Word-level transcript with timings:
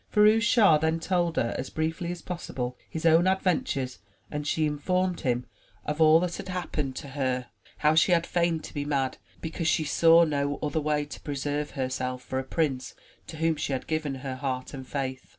Firouz 0.11 0.41
Schah 0.41 0.79
then 0.79 0.99
told 0.99 1.35
her 1.35 1.53
as 1.59 1.69
briefly 1.69 2.11
as 2.11 2.23
possible 2.23 2.75
his 2.89 3.05
own 3.05 3.27
adventures 3.27 3.99
and 4.31 4.47
she 4.47 4.65
informed 4.65 5.21
him 5.21 5.45
of 5.85 6.01
all 6.01 6.19
that 6.21 6.37
had 6.37 6.49
happened 6.49 6.95
53 6.95 6.95
MY 6.95 6.95
BOOK 6.95 7.13
HOUSE 7.13 7.13
to 7.13 7.19
her— 7.19 7.49
^how 7.83 7.95
she 7.99 8.11
had 8.11 8.25
feigned 8.25 8.63
to 8.63 8.73
be 8.73 8.83
mad 8.83 9.19
because 9.41 9.67
she 9.67 9.83
saw 9.83 10.23
no 10.23 10.57
other 10.63 10.81
way 10.81 11.05
to 11.05 11.19
preserve 11.21 11.69
herself 11.71 12.23
for 12.23 12.39
a 12.39 12.43
prince 12.43 12.95
to 13.27 13.37
whom 13.37 13.55
she 13.55 13.73
had 13.73 13.85
given 13.85 14.15
her 14.15 14.37
heart 14.37 14.73
and 14.73 14.87
faith. 14.87 15.27